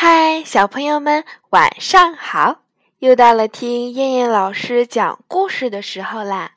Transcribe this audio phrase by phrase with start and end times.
[0.00, 2.60] 嗨，小朋友们，晚上好！
[3.00, 6.52] 又到了听燕燕老师讲故事的时候啦。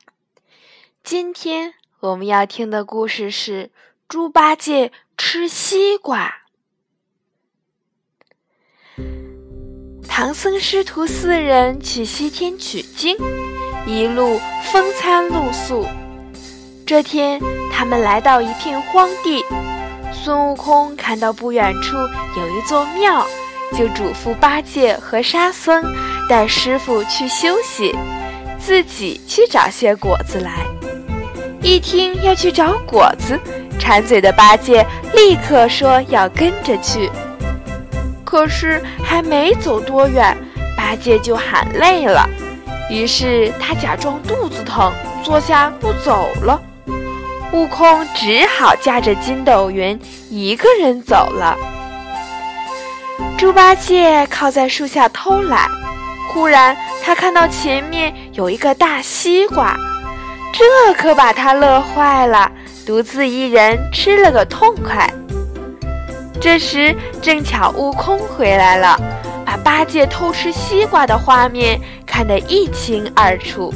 [1.02, 3.64] 今天我们要听的故事是
[4.08, 6.36] 《猪八戒吃西瓜》。
[10.08, 13.16] 唐僧师徒四人去西天取经，
[13.84, 14.38] 一路
[14.72, 15.84] 风餐露宿。
[16.86, 17.40] 这天，
[17.72, 19.44] 他们来到一片荒地。
[20.12, 21.96] 孙悟空看到不远处
[22.36, 23.26] 有一座庙，
[23.72, 25.82] 就嘱咐八戒和沙僧
[26.28, 27.96] 带师傅去休息，
[28.58, 30.66] 自己去找些果子来。
[31.62, 33.38] 一听要去找果子，
[33.78, 37.10] 馋嘴的八戒立刻说要跟着去。
[38.24, 40.36] 可是还没走多远，
[40.76, 42.28] 八戒就喊累了，
[42.90, 44.92] 于是他假装肚子疼，
[45.22, 46.60] 坐下不走了。
[47.52, 49.98] 悟空只好驾着筋斗云
[50.30, 51.56] 一个人走了。
[53.36, 55.68] 猪八戒靠在树下偷懒，
[56.28, 59.76] 忽然他看到前面有一个大西瓜，
[60.52, 62.50] 这可把他乐坏了，
[62.86, 65.08] 独自一人吃了个痛快。
[66.40, 68.98] 这时正巧悟空回来了，
[69.44, 73.72] 把八戒偷吃西瓜的画面看得一清二楚。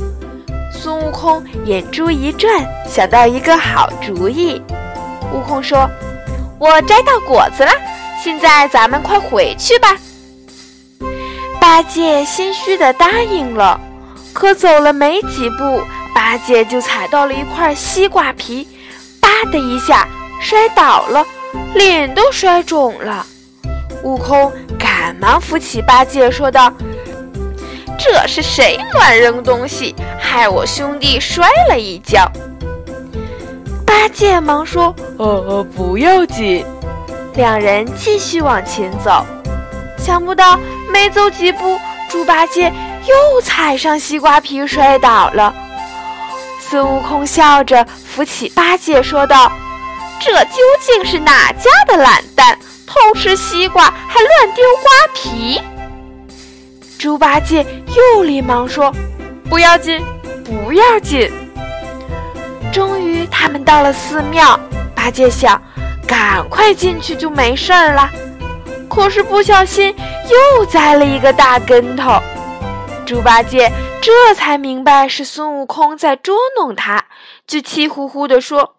[0.73, 2.51] 孙悟空眼珠一转，
[2.89, 4.61] 想到一个好主意。
[5.33, 5.89] 悟空说
[6.59, 7.71] ：“我摘到果子了，
[8.23, 9.97] 现在咱们快回去吧。”
[11.61, 13.81] 八戒心虚的答应了。
[14.33, 15.83] 可走了没几步，
[16.15, 18.69] 八戒就踩到了一块西瓜皮，
[19.19, 20.07] 叭的一下
[20.43, 21.25] 摔倒了，
[21.75, 23.25] 脸都摔肿了。
[24.03, 26.71] 悟空赶忙扶起八戒，说道。
[27.99, 32.31] 这是谁乱扔东西，害我兄弟摔了一跤？
[33.85, 36.65] 八戒忙说：“呃，不要紧。”
[37.35, 39.25] 两人继续往前走，
[39.99, 40.59] 想不到
[40.91, 42.73] 没走几步，猪八戒
[43.07, 45.55] 又踩上西瓜皮摔倒了。
[46.61, 49.53] 孙悟空笑着扶起八戒，说道
[50.19, 55.63] ：“这究竟是哪家的懒蛋，偷吃西瓜还乱丢瓜皮？”
[56.99, 57.65] 猪八戒
[57.95, 58.93] 又连忙说
[59.49, 60.03] ：“不要紧，
[60.45, 61.31] 不要紧。”
[62.73, 64.59] 终于，他们到了寺庙。
[64.95, 65.61] 八戒想，
[66.07, 68.11] 赶快进去就没事儿了。
[68.89, 69.95] 可是不小心
[70.59, 72.21] 又栽了一个大跟头。
[73.05, 73.71] 猪八戒
[74.01, 77.05] 这才明白是孙悟空在捉弄他，
[77.47, 78.75] 就气呼呼地说：“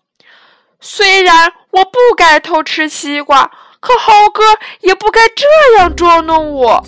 [0.82, 4.44] 虽然我不该偷吃西瓜，可猴哥
[4.82, 6.84] 也不该这样捉弄我。”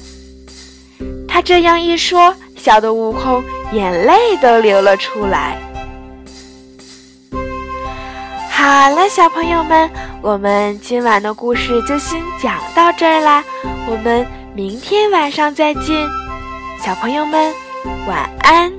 [1.30, 5.58] 他这样一说，笑得悟空眼泪都流了出来。
[8.52, 9.90] 好了，小朋友们，
[10.22, 13.44] 我们今晚的故事就先讲到这儿啦，
[13.88, 16.08] 我们明天晚上再见，
[16.84, 17.54] 小朋友们
[18.06, 18.79] 晚安。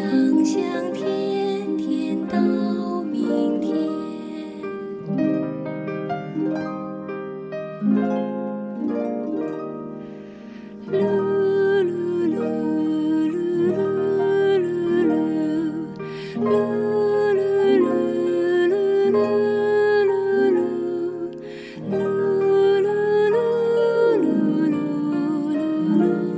[25.91, 26.30] Luna.